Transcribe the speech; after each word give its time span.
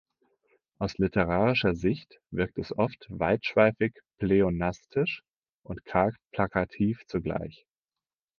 Aus 0.79 0.97
literarischer 0.97 1.75
Sicht 1.75 2.21
wirkt 2.31 2.57
es 2.57 2.75
oft 2.75 3.05
weitschweifig-pleonastisch 3.11 5.21
und 5.61 5.85
karg-plakativ 5.85 7.05
zugleich. 7.05 7.67